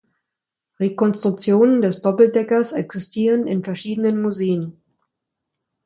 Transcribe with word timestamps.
Rekonstruktionen 0.79 1.83
des 1.83 2.01
Doppeldeckers 2.01 2.73
existieren 2.73 3.45
in 3.45 3.63
verschiedenen 3.63 4.19
Museen. 4.19 4.81